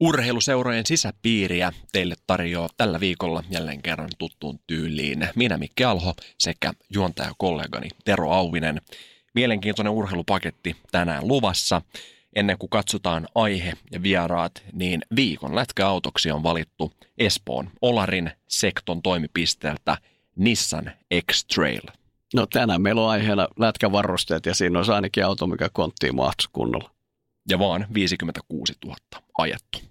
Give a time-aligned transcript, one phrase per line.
[0.00, 7.88] Urheiluseurojen sisäpiiriä teille tarjoaa tällä viikolla jälleen kerran tuttuun tyyliin minä Mikke Alho sekä juontajakollegani
[8.04, 8.80] Tero Auvinen.
[9.34, 11.82] Mielenkiintoinen urheilupaketti tänään luvassa.
[12.36, 19.98] Ennen kuin katsotaan aihe ja vieraat, niin viikon lätkäautoksi on valittu Espoon Olarin sekton toimipisteeltä
[20.36, 20.92] Nissan
[21.30, 21.82] X-Trail.
[22.34, 26.90] No tänään meillä on aiheena lätkävarusteet ja siinä on ainakin auto, mikä konttiin mahtuu kunnolla.
[27.48, 28.96] Ja vaan 56 000
[29.38, 29.89] ajettu.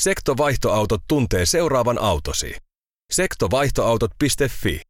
[0.00, 2.56] Sektovaihtoautot tuntee seuraavan autosi.
[3.10, 4.80] Sektovaihtoautot.fi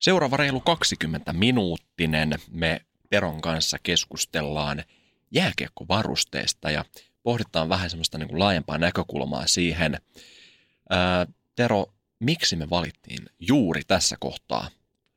[0.00, 4.82] Seuraava reilu 20 minuuttinen me Peron kanssa keskustellaan
[5.30, 6.84] jääkiekkovarusteesta ja
[7.22, 9.98] pohditaan vähän semmoista niin kuin laajempaa näkökulmaa siihen.
[10.90, 11.86] Ää, Tero,
[12.20, 14.68] miksi me valittiin juuri tässä kohtaa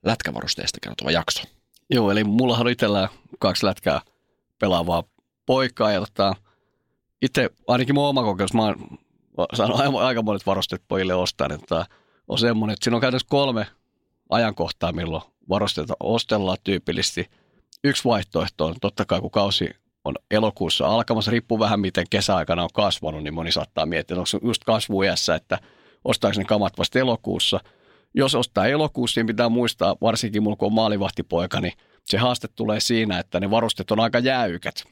[0.05, 1.43] lätkävarusteesta kertova jakso?
[1.89, 4.01] Joo, eli mulla on itsellään kaksi lätkää
[4.59, 5.03] pelaavaa
[5.45, 6.35] poikaa ja tota,
[7.21, 9.02] itse ainakin mun oma kokemus, mä oon
[9.53, 11.85] saanut aika monet varusteet pojille ostaa, niin tota,
[12.27, 13.67] on semmoinen, että siinä on käytännössä kolme
[14.29, 17.29] ajankohtaa, milloin varusteita ostellaan tyypillisesti.
[17.83, 19.69] Yksi vaihtoehto on totta kai, kun kausi
[20.05, 24.39] on elokuussa alkamassa, riippuu vähän miten kesäaikana on kasvanut, niin moni saattaa miettiä, onko se
[24.43, 25.59] just kasvuiässä, että
[26.03, 27.59] ostaako ne kamat vasta elokuussa.
[28.13, 31.73] Jos ostaa elokuussa, niin pitää muistaa, varsinkin mulla kun on maalivahtipoika, niin
[32.05, 34.83] se haaste tulee siinä, että ne varusteet on aika jäykät.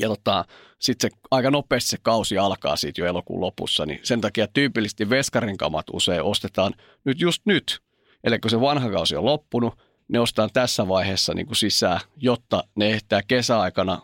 [0.00, 0.44] Ja tota,
[0.78, 5.56] sitten aika nopeasti se kausi alkaa siitä jo elokuun lopussa, niin sen takia tyypillisesti veskarin
[5.56, 6.72] kamat usein ostetaan
[7.04, 7.80] nyt just nyt.
[8.24, 9.74] Eli kun se vanha kausi on loppunut,
[10.08, 14.02] ne ostetaan tässä vaiheessa niin kuin sisään, jotta ne ehtää kesäaikana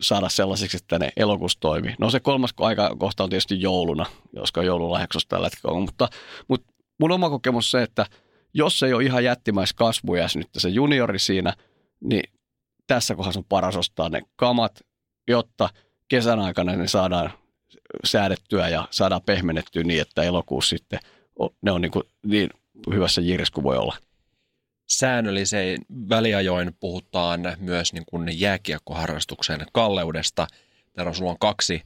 [0.00, 1.94] saada sellaisiksi, että ne elokuussa toimii.
[1.98, 4.06] No se kolmas aika kohta on tietysti jouluna,
[4.40, 6.08] koska joululahjaksi tällä hetkellä mutta,
[6.48, 8.06] mutta mun oma kokemus se, että
[8.54, 11.52] jos ei ole ihan jättimäis kasvujäs nyt se juniori siinä,
[12.00, 12.32] niin
[12.86, 14.80] tässä kohdassa on paras ostaa ne kamat,
[15.28, 15.70] jotta
[16.08, 17.32] kesän aikana ne saadaan
[18.04, 21.00] säädettyä ja saadaan pehmennettyä niin, että elokuussa sitten
[21.62, 22.50] ne on niin, kuin niin
[22.92, 23.96] hyvässä jiressä kuin voi olla.
[24.90, 25.78] Säännölliseen
[26.08, 30.46] väliajoin puhutaan myös niin kuin jääkiekkoharrastuksen kalleudesta.
[30.92, 31.82] Täällä sulla on kaksi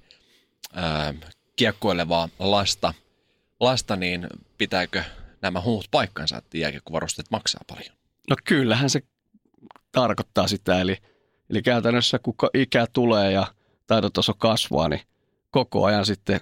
[0.73, 1.15] ää,
[1.57, 2.95] kiekkoilevaa lasta,
[3.61, 4.27] lasta, niin
[4.59, 5.05] pitääkö
[5.43, 7.97] nämä huut paikkansa, että jääkiekkovarusteet maksaa paljon?
[8.31, 9.03] No kyllähän se
[9.93, 10.97] tarkoittaa sitä, eli,
[11.51, 13.47] eli käytännössä kun ikä tulee ja
[13.87, 15.01] taitotaso kasvaa, niin
[15.51, 16.41] koko ajan sitten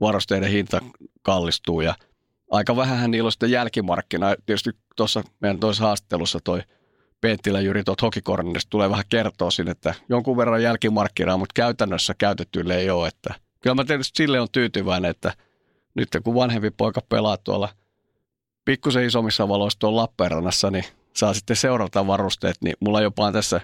[0.00, 0.80] varusteiden hinta
[1.22, 1.94] kallistuu ja
[2.50, 4.34] aika vähän niillä on sitten jälkimarkkina.
[4.46, 6.62] Tietysti tuossa meidän toisessa haastattelussa toi
[7.20, 12.76] Penttilä Jyri tuolta Hokikornista tulee vähän kertoa sinne, että jonkun verran jälkimarkkinaa, mutta käytännössä käytettyille
[12.76, 13.08] ei ole.
[13.08, 15.32] Että kyllä mä tietysti sille on tyytyväinen, että
[15.94, 17.68] nyt kun vanhempi poika pelaa tuolla
[18.64, 20.84] pikkusen isommissa valoissa tuolla Lappeenrannassa, niin
[21.16, 23.60] saa sitten seurata varusteet, niin mulla jopa tässä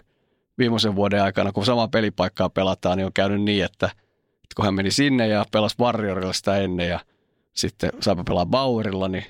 [0.59, 3.87] viimeisen vuoden aikana, kun sama pelipaikkaa pelataan, niin on käynyt niin, että,
[4.35, 7.01] että kun hän meni sinne ja pelasi Warriorilla sitä ennen ja
[7.53, 9.25] sitten saapa pelaa Bauerilla, niin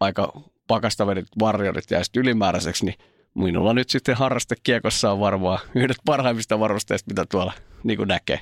[0.00, 0.32] aika
[0.66, 2.98] pakasta vedit Warriorit sitten ylimääräiseksi, niin
[3.34, 7.52] minulla nyt sitten harrastekiekossa on varmaan yhdet parhaimmista varusteista, mitä tuolla
[7.82, 8.40] niin kuin näkee.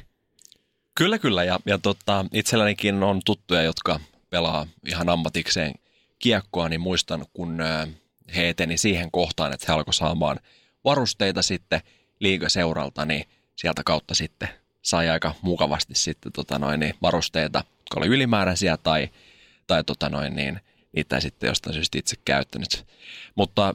[0.95, 1.45] Kyllä, kyllä.
[1.45, 4.01] Ja, ja tota, itsellänikin on tuttuja, jotka
[4.31, 5.73] pelaa ihan ammatikseen
[6.19, 7.59] kiekkoa, niin muistan, kun
[8.37, 10.41] he eteni siihen kohtaan, että he alkoi saamaan
[10.85, 11.81] varusteita sitten
[12.23, 13.25] liigaseuralta, niin
[13.57, 14.49] sieltä kautta sitten
[14.83, 19.09] sai aika mukavasti sitten tota noin, niin varusteita, jotka oli ylimääräisiä tai,
[19.67, 20.61] tai tota noin, niin
[20.97, 22.87] niitä sitten jostain syystä itse käyttänyt.
[23.35, 23.75] Mutta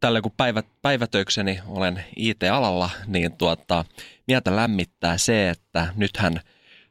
[0.00, 3.84] tällä kun päivät, päivätöikseni olen IT-alalla, niin tuota,
[4.26, 6.40] mieltä lämmittää se, että nythän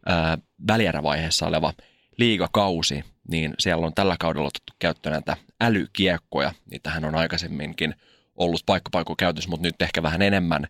[0.06, 1.74] ää, välierävaiheessa oleva
[2.18, 6.54] liigakausi, niin siellä on tällä kaudella otettu käyttöön näitä älykiekkoja.
[6.72, 7.96] Niitähän on aikaisemminkin
[8.36, 10.68] ollut paikkapaikko käytössä, mutta nyt ehkä vähän enemmän.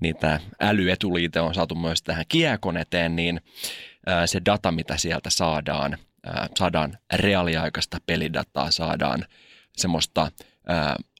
[0.00, 3.40] Niitä älyetuliite on saatu myös tähän kiekon eteen, niin
[4.26, 5.98] se data, mitä sieltä saadaan,
[6.58, 9.24] saadaan reaaliaikaista pelidataa, saadaan
[9.76, 10.30] semmoista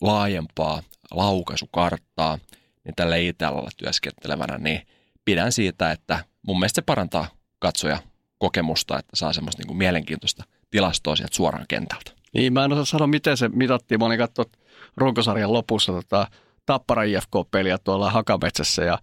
[0.01, 2.39] laajempaa laukaisukarttaa,
[2.85, 4.87] niin tällä IT-alalla työskentelevänä, niin
[5.25, 7.29] pidän siitä, että mun mielestä se parantaa
[7.59, 7.99] katsoja
[8.39, 12.11] kokemusta, että saa semmoista niin kuin mielenkiintoista tilastoa sieltä suoraan kentältä.
[12.35, 13.99] Niin, mä en osaa sanoa, miten se mitattiin.
[14.01, 14.57] Mä olin katsonut
[14.97, 16.27] runkosarjan lopussa tota,
[16.69, 18.99] Tappara IFK-peliä tuolla Hakametsässä ja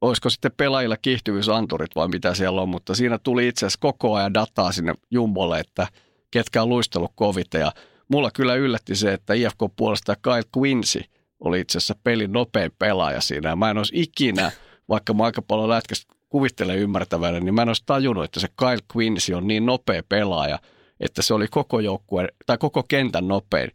[0.00, 4.34] olisiko sitten pelaajilla kiihtyvyysanturit vai mitä siellä on, mutta siinä tuli itse asiassa koko ajan
[4.34, 5.86] dataa sinne Jumbolle, että
[6.30, 7.72] ketkä on luistellut kovita ja
[8.08, 11.00] mulla kyllä yllätti se, että IFK puolesta Kyle Quincy
[11.40, 13.56] oli itse asiassa pelin nopein pelaaja siinä.
[13.56, 14.52] Mä en olisi ikinä,
[14.88, 18.78] vaikka mä aika paljon lätkästä kuvittelen ymmärtävänä, niin mä en olisi tajunnut, että se Kyle
[18.96, 20.58] Quincy on niin nopea pelaaja,
[21.00, 23.70] että se oli koko joukkue, tai koko kentän nopein.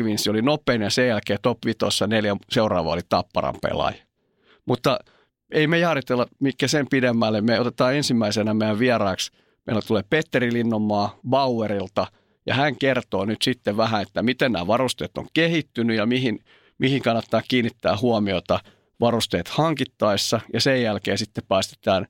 [0.00, 3.96] Quincy oli nopein ja sen jälkeen top 5 neljä seuraava oli Tapparan pelaaja.
[4.66, 4.98] Mutta
[5.50, 7.40] ei me jaaritella mikä sen pidemmälle.
[7.40, 9.32] Me otetaan ensimmäisenä meidän vieraaksi.
[9.66, 12.06] Meillä tulee Petteri Linnonmaa Bauerilta
[12.46, 16.44] ja hän kertoo nyt sitten vähän, että miten nämä varusteet on kehittynyt ja mihin,
[16.78, 18.60] mihin kannattaa kiinnittää huomiota
[19.00, 22.06] varusteet hankittaessa ja sen jälkeen sitten päästetään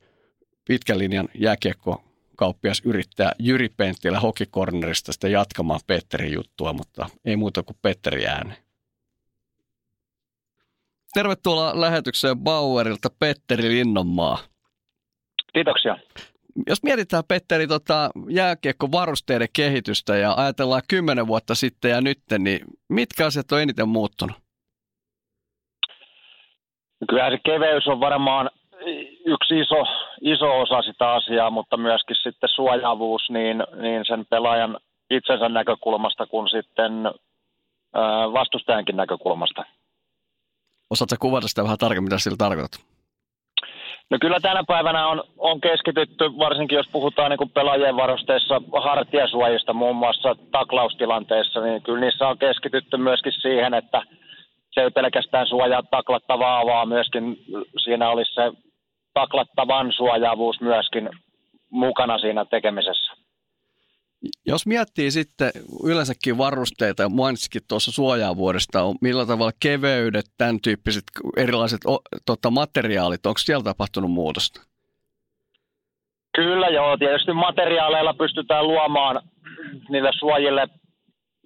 [0.64, 2.04] pitkän linjan jääkiekko
[2.36, 8.54] kauppias yrittää Jyri Penttilä Hokikornerista sitten jatkamaan Petterin juttua, mutta ei muuta kuin Petteri ääni.
[11.14, 14.38] Tervetuloa lähetykseen Bauerilta Petteri Linnonmaa.
[15.52, 15.98] Kiitoksia.
[16.66, 23.26] Jos mietitään, Petteri, tota, jääkiekko-varusteiden kehitystä ja ajatellaan kymmenen vuotta sitten ja nyt, niin mitkä
[23.26, 24.36] asiat on eniten muuttunut?
[27.08, 28.50] Kyllä se keveys on varmaan
[29.24, 29.82] yksi iso,
[30.20, 34.78] iso osa sitä asiaa, mutta myöskin sitten suojaavuus niin, niin sen pelaajan
[35.10, 36.92] itsensä näkökulmasta kuin sitten
[38.32, 39.64] vastustajankin näkökulmasta.
[40.90, 42.80] Osaatko kuvata sitä vähän tarkemmin, mitä sillä tarkoitat?
[44.10, 49.96] No kyllä tänä päivänä on, on keskitytty, varsinkin jos puhutaan niin pelaajien varusteissa hartiasuojista muun
[49.96, 54.02] muassa taklaustilanteissa, niin kyllä niissä on keskitytty myöskin siihen, että
[54.70, 57.36] se ei pelkästään suojaa taklattavaa, vaan myöskin
[57.84, 58.52] siinä olisi se
[59.14, 61.10] taklattavan suojaavuus myöskin
[61.70, 63.12] mukana siinä tekemisessä.
[64.46, 65.50] Jos miettii sitten
[65.84, 71.04] yleensäkin varusteita, ja mainitsikin tuossa suojaavuodesta, on millä tavalla keveydet, tämän tyyppiset
[71.36, 71.80] erilaiset
[72.26, 74.60] tota, materiaalit, onko siellä tapahtunut muutosta?
[76.36, 79.22] Kyllä joo, tietysti materiaaleilla pystytään luomaan
[79.88, 80.68] niille suojille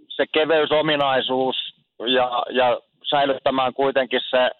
[0.08, 1.56] se keveysominaisuus
[1.98, 2.80] ja, ja
[3.10, 4.50] säilyttämään kuitenkin se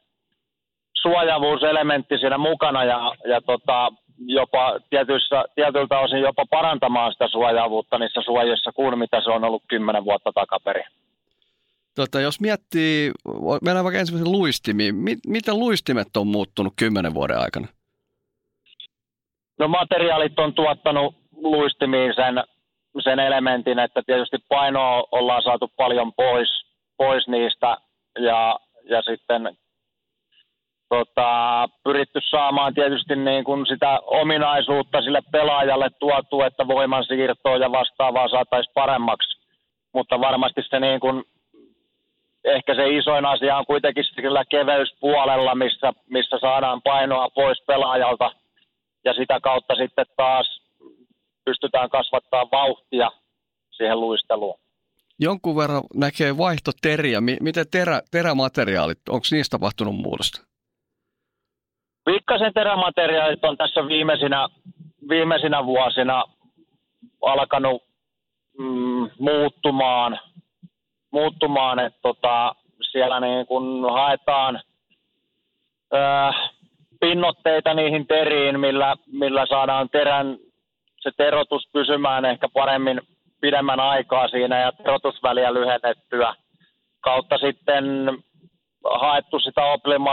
[1.03, 8.23] suojavuuselementti siinä mukana ja, ja tota, jopa tietyissä, tietyiltä osin jopa parantamaan sitä suojaavuutta niissä
[8.23, 10.85] suojissa kuin mitä se on ollut kymmenen vuotta takaperin.
[11.95, 13.13] Tota, jos miettii,
[13.63, 14.95] mennään vaikka ensimmäisen luistimiin,
[15.27, 17.67] miten luistimet on muuttunut kymmenen vuoden aikana?
[19.59, 22.45] No materiaalit on tuottanut luistimiin sen,
[23.01, 26.49] sen elementin, että tietysti painoa ollaan saatu paljon pois,
[26.97, 27.77] pois niistä
[28.19, 29.57] ja, ja sitten
[30.89, 38.29] tota, pyritty saamaan tietysti niin kuin sitä ominaisuutta sille pelaajalle tuotu, että voimansiirtoa ja vastaavaa
[38.29, 39.39] saataisiin paremmaksi.
[39.93, 41.25] Mutta varmasti se niin kuin,
[42.45, 48.31] ehkä se isoin asia on kuitenkin sillä keveyspuolella, missä, missä saadaan painoa pois pelaajalta
[49.05, 50.61] ja sitä kautta sitten taas
[51.45, 53.11] pystytään kasvattaa vauhtia
[53.71, 54.59] siihen luisteluun.
[55.21, 57.21] Jonkun verran näkee vaihtoteriä.
[57.21, 60.48] Miten terä, terämateriaalit, onko niistä tapahtunut muutosta?
[62.09, 64.49] Pikkasen terämateriaalit on tässä viimeisinä,
[65.09, 66.25] viimeisinä vuosina
[67.23, 67.83] alkanut
[68.59, 70.21] mm, muuttumaan,
[71.11, 72.55] muuttumaan että tota,
[72.93, 74.61] siellä niin kun haetaan
[75.95, 76.51] äh,
[77.01, 80.39] pinnotteita niihin teriin, millä, millä saadaan terän,
[81.01, 83.01] se terotus pysymään ehkä paremmin
[83.41, 86.35] pidemmän aikaa siinä ja terotusväliä lyhennettyä.
[87.01, 87.85] Kautta sitten
[89.01, 89.63] haettu sitä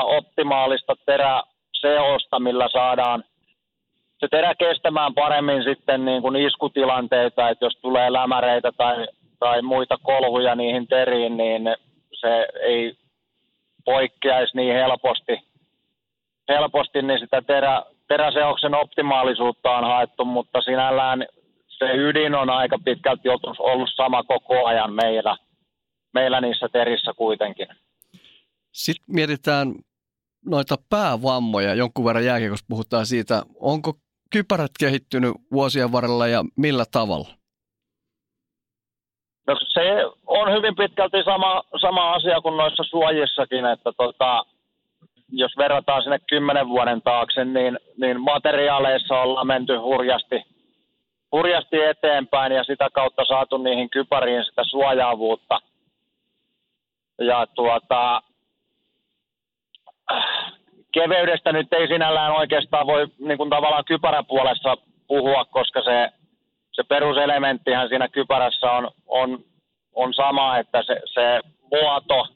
[0.06, 1.44] optimaalista terä,
[1.86, 3.24] seosta, millä saadaan
[4.20, 9.08] se terä kestämään paremmin sitten niin kuin iskutilanteita, että jos tulee lämäreitä tai,
[9.39, 11.63] tai muita kolhuja niihin teriin, niin
[12.20, 12.98] se ei
[13.86, 15.38] poikkeaisi niin helposti,
[16.50, 21.25] helposti niin sitä terä, teräseoksen optimaalisuutta on haettu, mutta sinällään
[21.68, 25.38] se ydin on aika pitkälti ollut sama koko ajan meillä,
[26.13, 27.68] meillä niissä terissä kuitenkin.
[28.72, 29.75] Sitten mietitään
[30.46, 33.94] noita päävammoja jonkun verran jääkiekossa puhutaan siitä, onko
[34.32, 37.28] kypärät kehittynyt vuosien varrella ja millä tavalla?
[39.48, 39.82] No se
[40.28, 44.46] on hyvin pitkälti sama, sama asia kuin noissa suojissakin, että tota,
[45.30, 50.42] jos verrataan sinne kymmenen vuoden taakse, niin, niin materiaaleissa ollaan menty hurjasti,
[51.32, 55.60] hurjasti eteenpäin ja sitä kautta saatu niihin kypäriin sitä suojaavuutta.
[57.22, 58.22] Ja tuota,
[60.96, 66.10] keveydestä nyt ei sinällään oikeastaan voi niin kuin tavallaan kypäräpuolessa puhua, koska se,
[66.72, 69.40] se peruselementtihän siinä kypärässä on, on,
[69.94, 71.40] on sama, että se, se
[71.72, 72.28] muoto,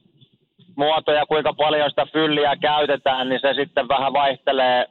[0.76, 4.86] muoto ja kuinka paljon sitä fylliä käytetään, niin se sitten vähän vaihtelee,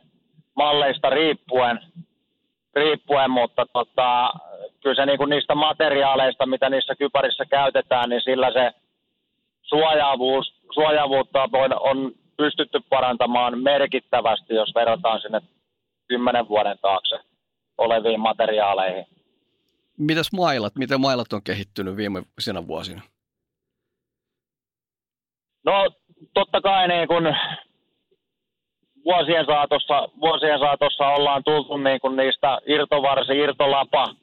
[0.56, 1.80] malleista riippuen,
[2.74, 4.32] riippuen mutta tota,
[4.82, 8.70] kyllä se niin kuin niistä materiaaleista, mitä niissä kyparissä käytetään, niin sillä se
[9.62, 11.48] suojaavuus, suojaavuutta
[11.80, 15.40] on pystytty parantamaan merkittävästi, jos verrataan sinne
[16.08, 17.16] kymmenen vuoden taakse
[17.78, 19.06] oleviin materiaaleihin.
[19.98, 20.76] Mitäs mailat?
[20.76, 22.22] Miten mailat on kehittynyt viime
[22.66, 23.02] vuosina?
[25.64, 25.88] No
[26.34, 27.34] totta kai niin kun
[29.04, 34.14] vuosien saatossa, vuosien saatossa ollaan tultu niin kun niistä irtovarsi, irtolapa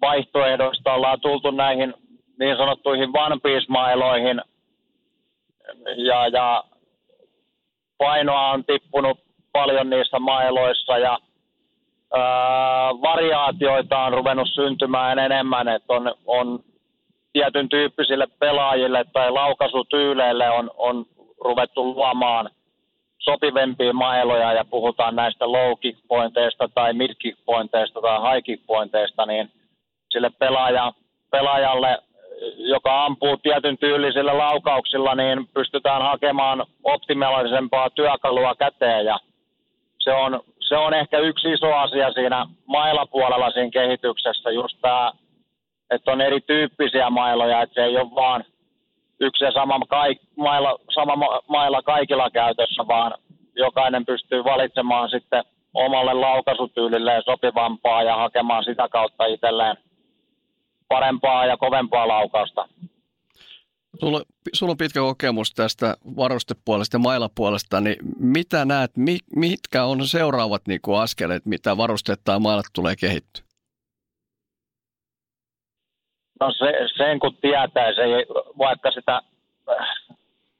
[0.00, 1.94] vaihtoehdoista, ollaan tultu näihin
[2.38, 4.40] niin sanottuihin One Piece-mailoihin
[5.96, 6.64] ja, ja
[7.98, 9.18] painoa on tippunut
[9.52, 11.18] paljon niissä mailoissa ja
[12.14, 16.60] ää, variaatioita on ruvennut syntymään enemmän, että on, on
[17.32, 21.06] tietyn tyyppisille pelaajille tai laukaisutyyleille on, on
[21.44, 22.50] ruvettu luomaan
[23.18, 25.72] sopivempia mailoja ja puhutaan näistä low
[26.08, 27.10] pointeista tai mid
[27.46, 29.50] pointeista tai high pointeista, niin
[30.10, 30.92] sille pelaaja,
[31.30, 31.98] pelaajalle,
[32.56, 39.04] joka ampuu tietyn tyylisillä laukauksilla, niin pystytään hakemaan optimaalisempaa työkalua käteen.
[39.04, 39.18] Ja
[39.98, 45.12] se on, se on ehkä yksi iso asia siinä mailapuolella siinä kehityksessä, just tämä
[45.90, 48.44] että on erityyppisiä mailoja, että se ei ole vaan
[49.20, 53.14] yksi ja sama, kaik, maila, sama maila kaikilla käytössä, vaan
[53.56, 59.76] jokainen pystyy valitsemaan sitten omalle laukaisutyylilleen sopivampaa ja hakemaan sitä kautta itselleen
[60.88, 62.68] parempaa ja kovempaa laukausta.
[64.00, 68.90] Sulla, sulla on pitkä kokemus tästä varustepuolesta ja mailapuolesta, niin mitä näet,
[69.36, 73.44] mitkä on seuraavat niin kuin askeleet, mitä varusteet tai mailat tulee kehittyä?
[76.40, 78.02] No se, sen kun tietää, se,
[78.58, 79.22] vaikka sitä
[79.70, 79.88] äh,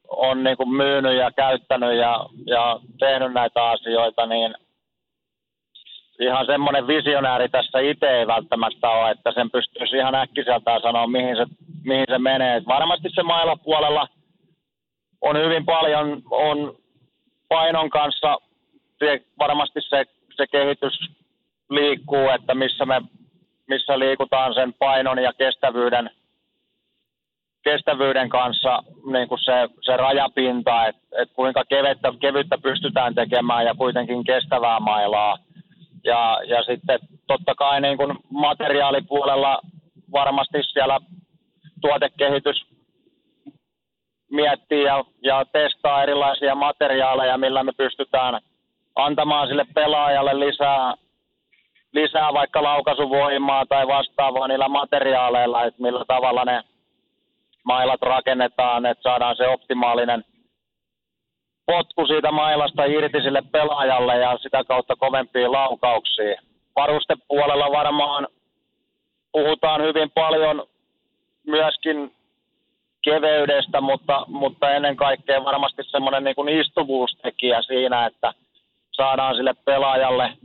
[0.08, 4.54] on niin kuin myynyt ja käyttänyt ja, ja tehnyt näitä asioita, niin
[6.20, 11.36] ihan semmoinen visionääri tässä itse ei välttämättä ole, että sen pystyisi ihan äkkiseltään sanoa, mihin
[11.36, 11.46] se,
[11.84, 12.62] mihin se menee.
[12.66, 14.08] Varmasti se mailapuolella
[15.20, 16.74] on hyvin paljon on
[17.48, 18.38] painon kanssa
[19.38, 20.04] varmasti se,
[20.36, 21.00] se kehitys
[21.70, 23.02] liikkuu, että missä me
[23.68, 26.10] missä liikutaan sen painon ja kestävyyden,
[27.62, 28.82] kestävyyden kanssa
[29.12, 34.80] niin kuin se, se rajapinta, että et kuinka kevyttä, kevyttä pystytään tekemään ja kuitenkin kestävää
[34.80, 35.38] mailaa.
[36.06, 39.60] Ja, ja sitten totta kai niin kuin materiaalipuolella
[40.12, 40.98] varmasti siellä
[41.80, 42.66] tuotekehitys
[44.30, 48.40] miettii ja, ja testaa erilaisia materiaaleja, millä me pystytään
[48.96, 50.94] antamaan sille pelaajalle lisää
[51.92, 56.62] lisää vaikka laukaisuvoimaa tai vastaavaa niillä materiaaleilla, että millä tavalla ne
[57.64, 60.24] mailat rakennetaan, että saadaan se optimaalinen
[61.66, 66.40] potku siitä mailasta irti sille pelaajalle ja sitä kautta kovempia laukauksia.
[66.76, 68.28] Varustepuolella varmaan
[69.32, 70.66] puhutaan hyvin paljon
[71.46, 72.12] myöskin
[73.04, 78.32] keveydestä, mutta, mutta ennen kaikkea varmasti semmoinen niin istuvuustekijä siinä, että
[78.92, 80.32] saadaan sille pelaajalle–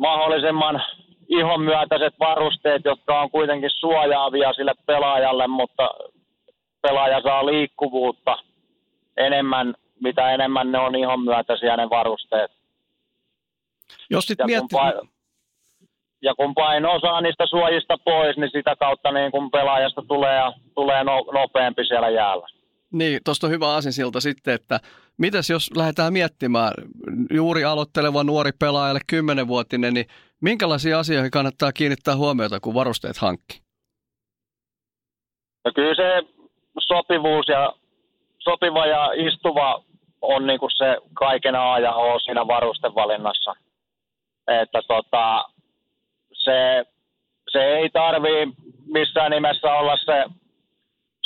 [0.00, 0.82] mahdollisimman
[1.28, 5.90] ihon myötäiset varusteet, jotka on kuitenkin suojaavia sille pelaajalle, mutta
[6.82, 8.36] pelaaja saa liikkuvuutta
[9.16, 12.50] enemmän, mitä enemmän ne on ihon myötäisiä ne varusteet.
[14.10, 14.68] Jos sit ja, miettii...
[14.68, 15.02] kun paino,
[16.22, 20.40] ja kun paino saa niistä suojista pois, niin sitä kautta niin kun pelaajasta tulee,
[20.74, 22.46] tulee no, nopeampi siellä jäällä.
[22.92, 24.80] Niin, tuosta on hyvä asinsilta sitten, että
[25.18, 26.72] mitäs jos lähdetään miettimään
[27.30, 30.06] juuri aloitteleva nuori pelaajalle, kymmenenvuotinen, niin
[30.40, 33.60] minkälaisia asioihin kannattaa kiinnittää huomiota, kun varusteet hankki?
[35.64, 36.22] No kyllä se
[36.78, 37.72] sopivuus ja
[38.38, 39.84] sopiva ja istuva
[40.22, 43.54] on niin kuin se kaiken A ja O siinä varustevalinnassa.
[44.48, 45.44] Että tota,
[46.32, 46.84] se,
[47.50, 48.46] se ei tarvii
[48.86, 50.24] missään nimessä olla se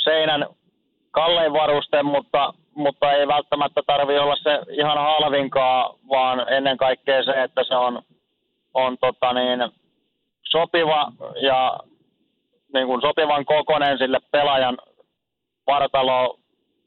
[0.03, 0.45] seinän
[1.11, 7.43] kallein varuste, mutta, mutta ei välttämättä tarvi olla se ihan halvinkaan, vaan ennen kaikkea se,
[7.43, 8.01] että se on,
[8.73, 9.59] on tota niin,
[10.43, 11.11] sopiva
[11.41, 11.79] ja
[12.73, 14.77] niin kuin sopivan kokonen sille pelaajan
[15.67, 16.39] vartalo,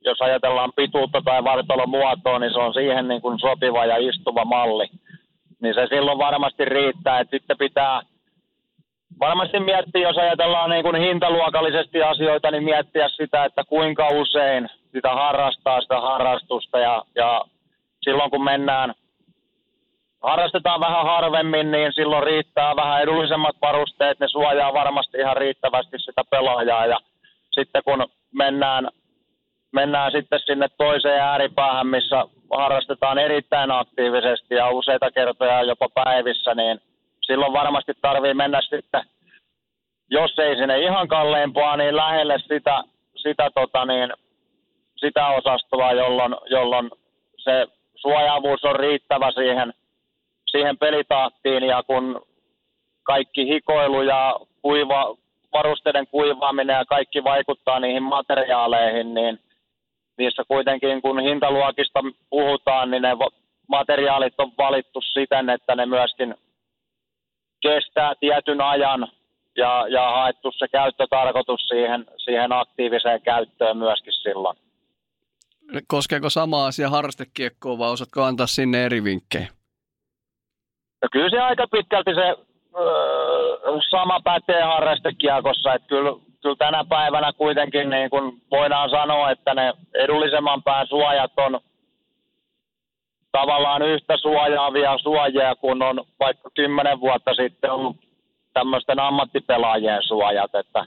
[0.04, 4.44] jos ajatellaan pituutta tai vartalon muotoa, niin se on siihen niin kuin sopiva ja istuva
[4.44, 4.86] malli.
[5.62, 8.00] Niin se silloin varmasti riittää, että sitten pitää–
[9.20, 15.14] varmasti miettiä, jos ajatellaan niin kuin hintaluokallisesti asioita, niin miettiä sitä, että kuinka usein sitä
[15.14, 16.78] harrastaa sitä harrastusta.
[16.78, 17.44] Ja, ja
[18.02, 18.94] silloin kun mennään,
[20.22, 26.22] harrastetaan vähän harvemmin, niin silloin riittää vähän edullisemmat varusteet, ne suojaa varmasti ihan riittävästi sitä
[26.30, 26.86] pelaajaa.
[26.86, 26.98] Ja
[27.50, 28.88] sitten kun mennään
[29.72, 32.24] mennään sitten sinne toiseen ääripäähän, missä
[32.56, 36.80] harrastetaan erittäin aktiivisesti ja useita kertoja jopa päivissä, niin
[37.26, 39.02] silloin varmasti tarvii mennä sitten,
[40.10, 42.84] jos ei sinne ihan kalleimpaa, niin lähelle sitä,
[43.16, 44.12] sitä, tota niin,
[44.96, 46.90] sitä osastoa, jolloin, jolloin
[47.36, 49.74] se suojaavuus on riittävä siihen,
[50.50, 52.22] siihen pelitahtiin ja kun
[53.02, 55.16] kaikki hikoilu ja kuiva,
[55.52, 59.40] varusteiden kuivaaminen ja kaikki vaikuttaa niihin materiaaleihin, niin
[60.18, 63.16] niissä kuitenkin kun hintaluokista puhutaan, niin ne
[63.68, 66.34] materiaalit on valittu siten, että ne myöskin
[67.62, 69.08] kestää tietyn ajan
[69.56, 74.56] ja, ja haettu se käyttötarkoitus siihen, siihen aktiiviseen käyttöön myöskin silloin.
[75.86, 79.48] Koskeeko sama asia harrastekiekkoa vai osaatko antaa sinne eri vinkkejä?
[81.02, 82.26] No kyllä se aika pitkälti se
[82.80, 86.10] öö, sama pätee harrastekiekossa, että kyllä,
[86.42, 91.60] kyllä tänä päivänä kuitenkin niin kun voidaan sanoa, että ne edullisemman pään suojat on
[93.32, 97.96] tavallaan yhtä suojaavia suojia kuin on vaikka kymmenen vuotta sitten ollut
[98.52, 100.84] tämmöisten ammattipelaajien suojat, että,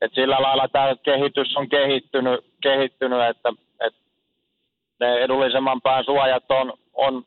[0.00, 4.00] että sillä lailla tämä kehitys on kehittynyt, kehittynyt että, että
[5.00, 7.24] ne edullisemman pään suojat on, on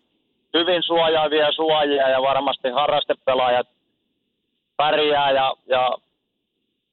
[0.53, 3.67] hyvin suojaavia suojia ja varmasti harrastepelaajat
[4.77, 5.89] pärjää ja, ja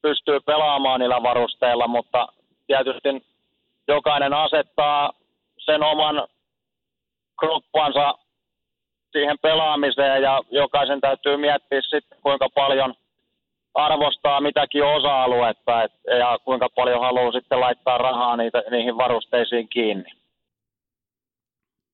[0.07, 2.27] pystyy pelaamaan niillä varusteilla, mutta
[2.67, 3.09] tietysti
[3.87, 5.13] jokainen asettaa
[5.65, 6.27] sen oman
[7.39, 8.17] kroppansa
[9.11, 12.93] siihen pelaamiseen ja jokaisen täytyy miettiä sitten kuinka paljon
[13.73, 20.11] arvostaa mitäkin osa-aluetta et, ja kuinka paljon haluaa sitten laittaa rahaa niitä, niihin varusteisiin kiinni.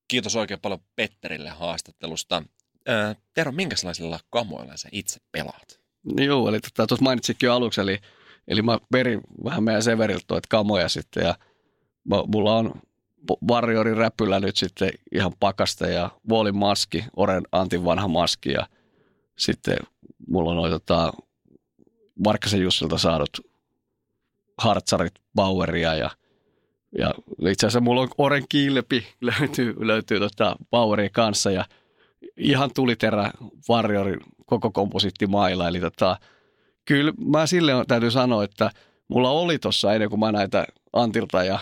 [0.07, 2.43] Kiitos oikein paljon Petterille haastattelusta.
[2.87, 5.82] Ää, Tero, minkälaisilla kamoilla sä itse pelaat?
[6.17, 7.99] Joo, eli tota, mainitsikin jo aluksi, eli,
[8.47, 11.35] eli mä perin vähän meidän Severiltä tuota kamoja sitten ja
[12.27, 12.73] mulla on
[13.49, 18.67] Warriorin räpyllä nyt sitten ihan pakasta ja Wallin maski, Oren Antin vanha maski ja
[19.37, 19.77] sitten
[20.27, 21.13] mulla on noita tota,
[22.25, 23.29] Markkasen Jussilta saadut
[24.57, 26.09] hartsarit Baueria ja,
[26.97, 27.13] ja
[27.51, 31.65] itse asiassa mulla on Oren kilpi löytyy, löytyy tota Bauerin kanssa ja
[32.37, 33.31] ihan tuliterä
[33.69, 35.67] Warriorin koko komposiittimailla.
[35.67, 36.17] Eli tota,
[36.85, 38.71] kyllä mä sille täytyy sanoa, että
[39.07, 41.59] mulla oli tuossa ennen kuin mä näitä Antilta ja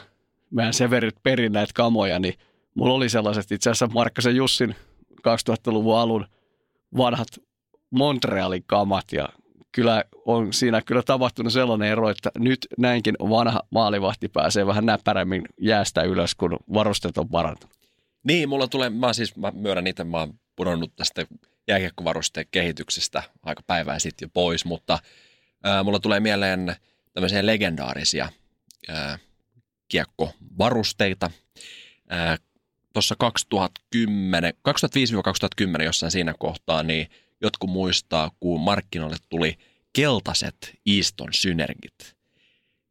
[0.51, 2.33] meidän Severit perin näitä kamoja, niin
[2.75, 4.75] mulla oli sellaiset itse asiassa Markkasen Jussin
[5.13, 6.25] 2000-luvun alun
[6.97, 7.27] vanhat
[7.91, 9.29] Montrealin kamat ja
[9.71, 15.41] kyllä on siinä kyllä tapahtunut sellainen ero, että nyt näinkin vanha maalivahti pääsee vähän näppärämmin
[15.61, 17.75] jäästä ylös, kun varusteet on parantunut.
[18.23, 21.25] Niin, mulla tulee, mä siis mä myönnän itse, mä oon pudonnut tästä
[21.67, 24.99] jääkiekkovarusteen kehityksestä aika päivää sitten jo pois, mutta
[25.63, 26.75] ää, mulla tulee mieleen
[27.13, 28.29] tämmöisiä legendaarisia
[28.87, 29.19] ää,
[29.87, 31.31] kiekkovarusteita.
[32.93, 34.53] Tuossa 2010,
[35.79, 37.07] 2005-2010 jossain siinä kohtaa, niin
[37.41, 39.57] jotkut muistaa, kun markkinoille tuli
[39.93, 42.15] keltaiset Easton Synergit.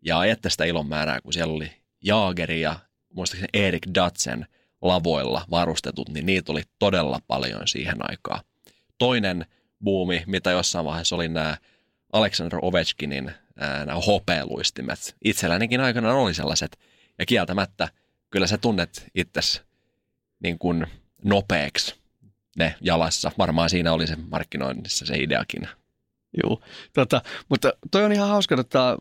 [0.03, 1.73] Ja ajatte sitä ilonmäärää, kun siellä oli
[2.05, 2.79] Jaageri ja
[3.15, 4.47] muistaakseni Erik Datsen
[4.83, 8.41] lavoilla varustetut, niin niitä oli todella paljon siihen aikaan.
[8.99, 9.47] Toinen
[9.85, 11.57] buumi, mitä jossain vaiheessa oli nämä
[12.13, 13.33] Alexander Ovechkinin
[13.87, 15.17] nämä hopealuistimet.
[15.25, 16.79] Itsellänikin aikana oli sellaiset
[17.19, 17.89] ja kieltämättä
[18.31, 19.63] kyllä sä tunnet itsesi
[20.43, 20.87] niin kuin
[21.25, 21.95] nopeaksi
[22.57, 23.33] ne jalassa.
[23.39, 25.69] Varmaan siinä oli se markkinoinnissa se ideakin.
[26.43, 26.61] Joo,
[26.93, 28.97] tota, mutta toi on ihan hauska, että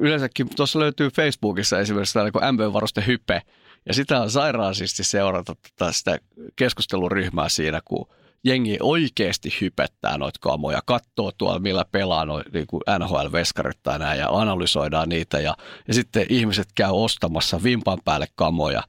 [0.00, 3.42] yleensäkin tuossa löytyy Facebookissa esimerkiksi tällainen kuin MV-varuste Hype,
[3.86, 6.18] ja sitä on sairaasisti seurata tota sitä
[6.56, 8.08] keskusteluryhmää siinä, kun
[8.44, 12.66] jengi oikeasti hypettää noita kamoja, katsoo tuolla millä pelaa noin niin
[12.98, 15.40] NHL-veskarit tai näin ja analysoidaan niitä.
[15.40, 15.56] Ja,
[15.88, 18.82] ja sitten ihmiset käy ostamassa vimpan päälle kamoja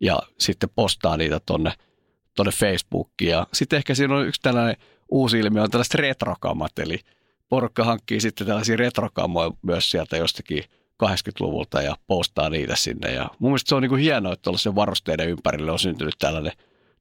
[0.00, 1.72] ja sitten postaa niitä tonne,
[2.36, 3.30] tonne Facebookiin.
[3.30, 4.76] Ja sitten ehkä siinä on yksi tällainen
[5.08, 7.00] uusi ilmiö on tällaiset retrokamat, eli
[7.48, 10.64] porukka hankkii sitten tällaisia retrokamoja myös sieltä jostakin
[11.04, 14.74] 80-luvulta ja postaa niitä sinne ja mun mielestä se on niin kuin hienoa, että tuollaisen
[14.74, 16.52] varusteiden ympärille on syntynyt tällainen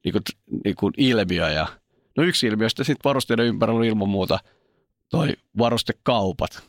[0.03, 0.23] niin kuin,
[0.63, 1.67] niin kuin ilmiö ja
[2.17, 4.39] No yksi ilmiöstä sitten varusteiden ympärillä on ilman muuta
[5.09, 6.63] toi varustekaupat.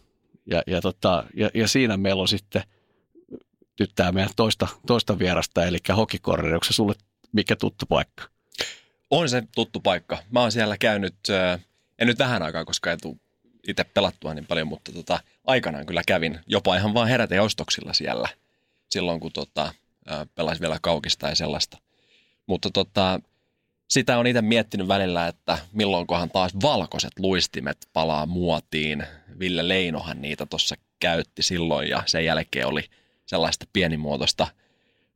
[0.47, 2.63] Ja, ja, tota, ja, ja siinä meillä on sitten
[3.81, 6.53] nyt tämä meidän toista, toista vierasta, eli hokikorri.
[6.53, 6.95] Onko se sulle
[7.33, 8.25] mikä tuttu paikka?
[9.11, 10.19] On se tuttu paikka.
[10.31, 11.17] Mä oon siellä käynyt,
[11.99, 13.17] en nyt vähän aikaa, koska ei tule
[13.69, 18.29] itse pelattua niin paljon, mutta tota, aikanaan kyllä kävin jopa ihan vaan herätä ostoksilla siellä
[18.89, 19.75] silloin, kun tota,
[20.35, 21.79] pelasin vielä kaukista ja sellaista.
[22.47, 23.21] Mutta tota,
[23.89, 29.07] sitä on itse miettinyt välillä, että milloinkohan taas valkoiset luistimet palaa muotiin.
[29.39, 32.85] Ville Leinohan niitä tuossa käytti silloin ja sen jälkeen oli
[33.27, 34.47] sellaista pienimuotoista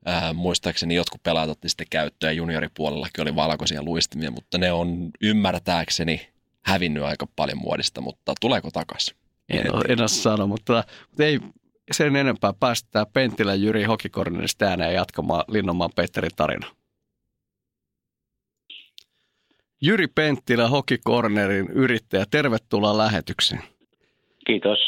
[0.08, 6.28] Ää, muistaakseni jotkut pelaajat otti sitten käyttöön junioripuolellakin oli valkoisia luistimia, mutta ne on ymmärtääkseni
[6.66, 9.16] hävinnyt aika paljon muodista, mutta tuleeko takaisin?
[9.48, 11.40] En, en ole sano, mutta, mutta ei
[11.92, 16.66] sen enempää päästä Penttilä Jyri Hokikornerista ääneen jatkamaan Linnonmaan Petterin tarina.
[19.80, 23.62] Jyri Penttilä Hokikornerin yrittäjä, tervetuloa lähetykseen.
[24.46, 24.78] Kiitos.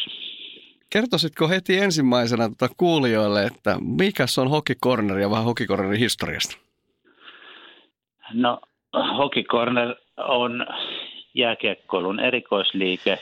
[0.90, 6.56] Kertoisitko heti ensimmäisenä tuota kuulijoille, että mikä on Hokikorner ja vähän Hokikornerin historiasta?
[8.32, 8.60] No,
[9.18, 10.66] Hokikorner on
[11.38, 13.18] jääkiekkoilun erikoisliike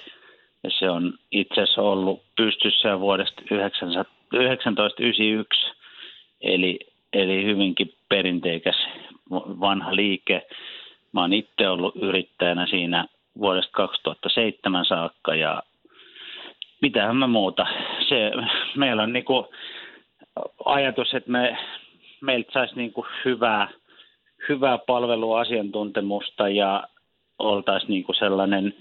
[0.65, 5.67] ja se on itse asiassa ollut pystyssä vuodesta 1991,
[6.41, 6.79] eli,
[7.13, 8.77] eli hyvinkin perinteikäs
[9.31, 10.47] vanha liike.
[11.13, 13.07] Mä oon itse ollut yrittäjänä siinä
[13.39, 15.63] vuodesta 2007 saakka ja
[16.83, 17.67] mitähän mä muuta.
[18.09, 18.33] Se,
[18.77, 19.49] meillä on niinku
[20.65, 21.57] ajatus, että me,
[22.21, 23.69] meiltä saisi niinku hyvää,
[24.49, 26.85] hyvää palvelua, asiantuntemusta ja
[27.39, 28.75] oltaisiin niinku sellainen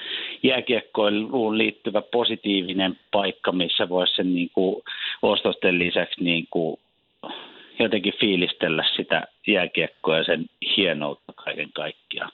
[0.44, 4.84] jääkiekkoiluun liittyvä positiivinen paikka, missä voisi sen niinku
[5.22, 6.80] ostosten lisäksi niinku
[7.80, 10.46] jotenkin fiilistellä sitä jääkiekkoa ja sen
[10.78, 12.32] hienoutta kaiken kaikkiaan.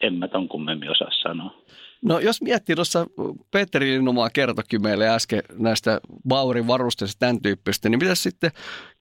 [0.00, 1.54] En mä ton kummemmin osaa sanoa.
[2.02, 3.06] No jos miettii tuossa,
[3.50, 8.50] Petteri Linnumaa kertokin meille äsken näistä Baurin varusteista tämän tyyppistä, niin mitä sitten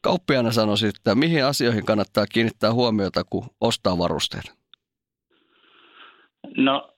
[0.02, 4.57] kauppiana sanoisi, että mihin asioihin kannattaa kiinnittää huomiota, kun ostaa varusteita?
[6.58, 6.90] No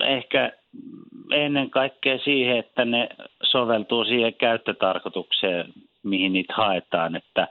[0.00, 0.52] ehkä
[1.30, 3.08] ennen kaikkea siihen, että ne
[3.42, 7.48] soveltuu siihen käyttötarkoitukseen, mihin niitä haetaan, että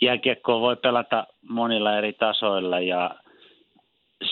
[0.00, 3.14] jääkiekkoa voi pelata monilla eri tasoilla ja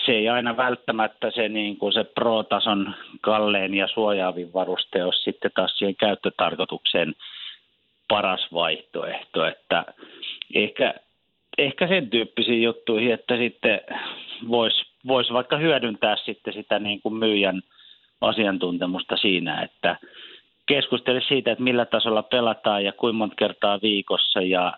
[0.05, 5.51] se ei aina välttämättä se, niin kuin se pro-tason kallein ja suojaavin varuste ole sitten
[5.55, 7.15] taas siihen käyttötarkoitukseen
[8.07, 9.85] paras vaihtoehto, että
[10.55, 10.93] ehkä,
[11.57, 13.81] ehkä sen tyyppisiin juttuihin, että sitten
[14.47, 17.61] voisi vois vaikka hyödyntää sitten sitä niin kuin myyjän
[18.21, 19.97] asiantuntemusta siinä, että
[20.65, 24.73] keskustele siitä, että millä tasolla pelataan ja kuinka monta kertaa viikossa ja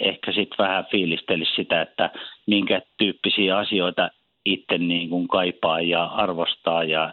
[0.00, 2.10] ehkä sitten vähän fiilistelisi sitä, että
[2.46, 4.10] minkä tyyppisiä asioita
[4.44, 7.12] itse niin kuin kaipaa ja arvostaa ja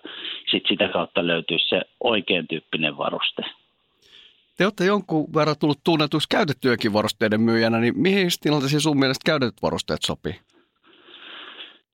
[0.52, 3.42] sitten sitä kautta löytyisi se oikein tyyppinen varuste.
[4.58, 9.62] Te olette jonkun verran tullut tunnetuksi käytettyjäkin varusteiden myyjänä, niin mihin tilanteisiin sun mielestä käytetyt
[9.62, 10.36] varusteet sopii?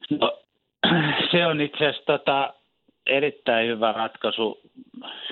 [0.10, 0.40] No,
[1.32, 2.54] se on itse asiassa tota,
[3.06, 4.62] erittäin hyvä ratkaisu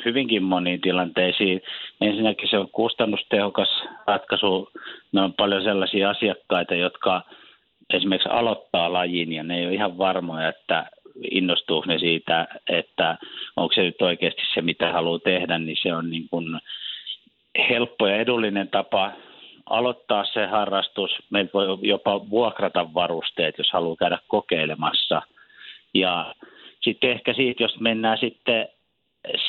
[0.06, 1.62] hyvinkin moniin tilanteisiin.
[2.02, 4.70] Ensinnäkin se on kustannustehokas ratkaisu.
[5.12, 7.22] Me on paljon sellaisia asiakkaita, jotka–
[7.94, 10.90] esimerkiksi aloittaa lajin ja ne ei ole ihan varmoja, että
[11.32, 13.18] innostuu ne siitä, että
[13.56, 16.60] onko se nyt oikeasti se, mitä haluaa tehdä, niin se on niin kuin
[17.70, 19.12] helppo ja edullinen tapa
[19.66, 21.12] aloittaa se harrastus.
[21.30, 25.22] Meillä voi jopa vuokrata varusteet, jos haluaa käydä kokeilemassa.
[25.94, 26.36] Ja
[26.82, 28.68] sitten ehkä siitä, jos mennään sitten,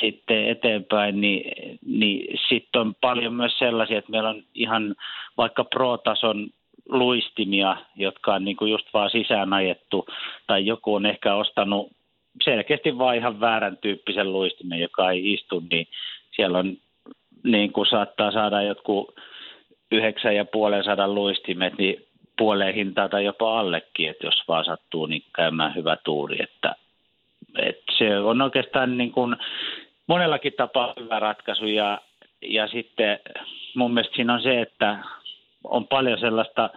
[0.00, 1.52] sitten eteenpäin, niin,
[1.86, 4.94] niin sitten on paljon myös sellaisia, että meillä on ihan
[5.36, 6.48] vaikka pro-tason
[6.88, 10.06] luistimia, jotka on niin kuin just vaan sisään ajettu,
[10.46, 11.92] tai joku on ehkä ostanut
[12.44, 15.86] selkeästi vaan ihan väärän tyyppisen luistimen, joka ei istu, niin
[16.36, 16.76] siellä on
[17.44, 19.14] niin kuin saattaa saada jotkut
[19.92, 22.06] yhdeksän ja puolen sadan luistimet, niin
[22.38, 26.76] puoleen hintaa tai jopa allekin, että jos vaan sattuu niin käymään hyvä tuuri, että,
[27.58, 29.36] että se on oikeastaan niin kuin
[30.06, 32.00] monellakin tapaa hyvä ratkaisu ja,
[32.42, 33.18] ja sitten
[33.74, 34.98] mun mielestä siinä on se, että
[35.64, 36.70] on paljon sellaista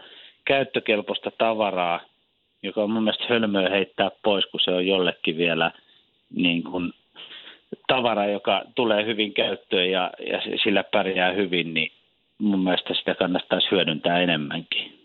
[0.45, 1.99] käyttökelpoista tavaraa,
[2.63, 5.71] joka on mun mielestä hölmöä heittää pois, kun se on jollekin vielä
[6.35, 6.93] niin kuin
[7.87, 11.91] tavara, joka tulee hyvin käyttöön ja, ja sillä pärjää hyvin, niin
[12.37, 14.96] mun mielestä sitä kannattaisi hyödyntää enemmänkin.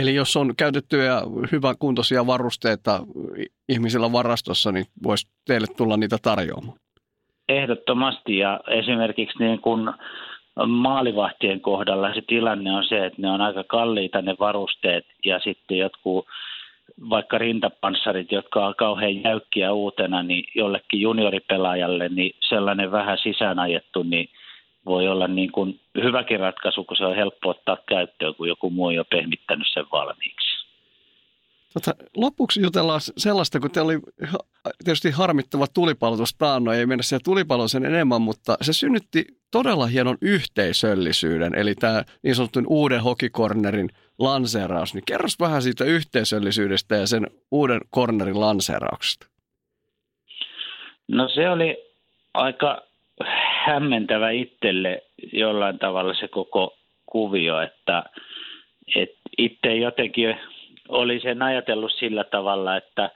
[0.00, 3.00] Eli jos on käytettyjä hyvän kuntoisia varusteita
[3.68, 6.78] ihmisillä varastossa, niin voisi teille tulla niitä tarjoamaan?
[7.48, 9.94] Ehdottomasti ja esimerkiksi niin kun
[10.66, 15.78] maalivahtien kohdalla se tilanne on se, että ne on aika kalliita ne varusteet ja sitten
[15.78, 16.26] jotkut
[17.10, 24.28] vaikka rintapanssarit, jotka on kauhean jäykkiä uutena, niin jollekin junioripelaajalle niin sellainen vähän sisäänajettu, niin
[24.88, 28.86] voi olla niin kuin hyväkin ratkaisu, kun se on helppo ottaa käyttöön, kun joku muu
[28.86, 30.48] on jo pehmittänyt sen valmiiksi.
[31.72, 34.00] Tota, lopuksi jutellaan sellaista, kun teillä oli
[34.84, 40.18] tietysti harmittava tulipalotus taanno, ei mennä siihen tulipaloon sen enemmän, mutta se synnytti todella hienon
[40.20, 44.94] yhteisöllisyyden, eli tämä niin sanotun uuden hokikornerin lanseeraus.
[44.94, 49.26] Niin kerros vähän siitä yhteisöllisyydestä ja sen uuden kornerin lanseerauksesta.
[51.08, 51.76] No se oli
[52.34, 52.87] aika
[53.66, 55.02] hämmentävä itselle
[55.32, 58.02] jollain tavalla se koko kuvio, että
[58.96, 60.36] et itse jotenkin
[60.88, 63.10] oli sen ajatellut sillä tavalla, että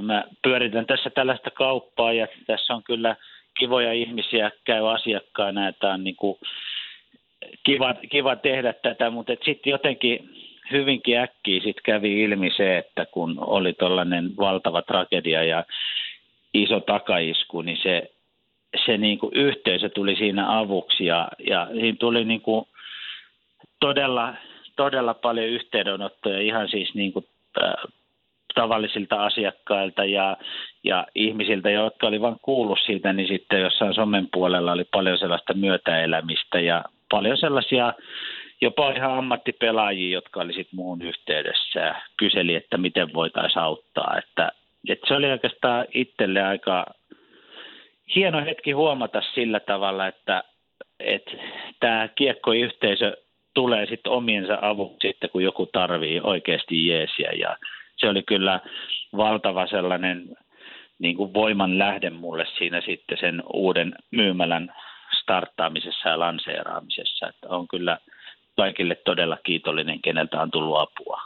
[0.00, 3.16] mä pyöritän tässä tällaista kauppaa ja tässä on kyllä
[3.58, 6.38] kivoja ihmisiä käy asiakkaana ja tämä on niin kuin
[7.64, 10.30] kiva, kiva tehdä tätä, mutta sitten jotenkin
[10.70, 15.64] hyvinkin äkkiä sit kävi ilmi se, että kun oli tällainen valtava tragedia ja
[16.54, 18.10] iso takaisku, niin se,
[18.86, 22.66] se niin kuin yhteisö tuli siinä avuksi ja, ja siinä tuli niin kuin
[23.80, 24.34] todella,
[24.76, 27.26] todella paljon yhteydenottoja ihan siis niin kuin,
[27.62, 27.74] äh,
[28.54, 30.36] tavallisilta asiakkailta ja,
[30.84, 35.54] ja ihmisiltä, jotka oli vain kuullut siitä, niin sitten jossain somen puolella oli paljon sellaista
[35.54, 37.92] myötäelämistä ja paljon sellaisia
[38.60, 44.18] jopa ihan ammattipelaajia, jotka oli sitten muun yhteydessä ja kyseli, että miten voitaisiin auttaa.
[44.18, 44.52] Että,
[44.88, 46.86] että se oli oikeastaan itselle aika
[48.14, 50.44] hieno hetki huomata sillä tavalla, että,
[51.00, 51.30] että
[51.80, 53.16] tämä kiekkoyhteisö
[53.54, 57.30] tulee sitten omiensa avuksi sitten, kun joku tarvii oikeasti jeesiä.
[57.32, 57.56] Ja
[57.96, 58.60] se oli kyllä
[59.16, 60.36] valtava sellainen
[60.98, 64.74] niin kuin voiman lähde mulle siinä sitten sen uuden myymälän
[65.22, 67.28] starttaamisessa ja lanseeraamisessa.
[67.28, 67.98] Että on kyllä
[68.56, 71.20] kaikille todella kiitollinen, keneltä on tullut apua.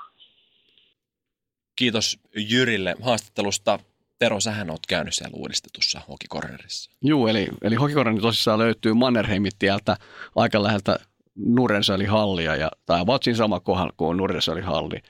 [1.77, 2.19] Kiitos
[2.51, 3.79] Jyrille haastattelusta.
[4.19, 6.91] Tero, sähän oot käynyt siellä uudistetussa hokikornerissa.
[7.03, 9.97] Joo, eli, eli hokikorneri tosissaan löytyy Mannerheimit tieltä
[10.37, 10.99] aika läheltä
[11.35, 15.03] Nurensali hallia, ja, tai about siinä sama kohdalla kuin Nurensali halli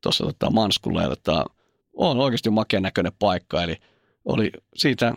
[0.00, 1.02] tuossa tota, Manskulla.
[1.02, 1.44] Ja, tota,
[1.92, 3.76] on oikeasti makea näköinen paikka, eli
[4.24, 5.14] oli siitä,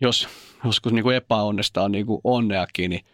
[0.00, 0.28] jos
[0.64, 3.04] joskus niin kuin epäonnestaan niin kuin onneakin, niin,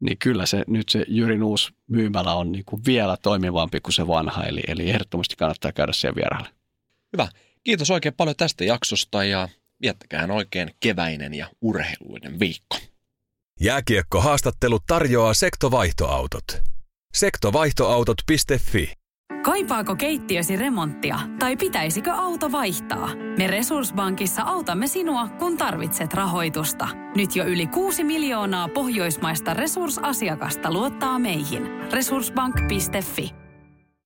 [0.00, 4.06] niin kyllä se nyt se Jyrin uusi myymälä on niin kuin vielä toimivampi kuin se
[4.06, 6.48] vanha, eli, eli ehdottomasti kannattaa käydä siellä vieraille.
[7.12, 7.28] Hyvä.
[7.66, 9.48] Kiitos oikein paljon tästä jaksosta ja
[9.82, 12.78] viettäkään oikein keväinen ja urheilullinen viikko.
[13.60, 16.44] Jääkiekko-haastattelu tarjoaa sektovaihtoautot.
[17.14, 18.92] Sektovaihtoautot.fi
[19.44, 23.14] Kaipaako keittiösi remonttia tai pitäisikö auto vaihtaa?
[23.38, 26.88] Me Resurssbankissa autamme sinua, kun tarvitset rahoitusta.
[27.16, 31.62] Nyt jo yli 6 miljoonaa pohjoismaista resursasiakasta luottaa meihin.
[31.92, 33.45] Resurssbank.fi